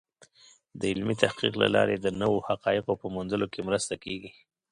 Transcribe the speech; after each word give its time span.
د 0.79 0.81
علمي 0.91 1.15
تحقیق 1.23 1.53
له 1.61 1.67
لارې 1.75 1.95
د 1.99 2.07
نوو 2.21 2.37
حقایقو 2.47 2.99
په 3.01 3.07
موندلو 3.15 3.47
کې 3.53 3.61
مرسته 3.69 3.93
کېږي. 4.03 4.29